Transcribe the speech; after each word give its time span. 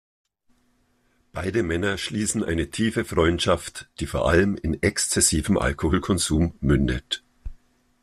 Beide 1.31 1.61
Männer 1.61 1.95
schließen 1.99 2.43
eine 2.43 2.71
tiefe 2.71 3.05
Freundschaft, 3.05 3.87
die 3.99 4.07
vor 4.07 4.27
allem 4.27 4.55
in 4.57 4.81
exzessivem 4.81 5.59
Alkoholkonsum 5.59 6.55
mündet. 6.59 7.23